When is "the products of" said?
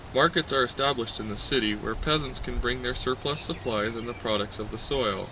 4.09-4.71